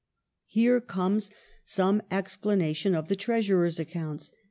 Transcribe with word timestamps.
Here 0.47 0.81
comes 0.81 1.29
some 1.63 2.01
explanation 2.09 2.95
of 2.95 3.07
the 3.07 3.15
treasurer's 3.15 3.79
accounts. 3.79 4.31